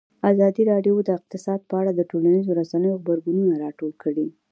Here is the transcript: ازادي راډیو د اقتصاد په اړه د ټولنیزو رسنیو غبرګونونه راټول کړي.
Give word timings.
ازادي 0.31 0.63
راډیو 0.71 0.95
د 1.03 1.09
اقتصاد 1.19 1.59
په 1.69 1.73
اړه 1.81 1.91
د 1.93 2.01
ټولنیزو 2.11 2.57
رسنیو 2.61 2.99
غبرګونونه 2.99 3.53
راټول 3.63 3.91
کړي. 4.03 4.27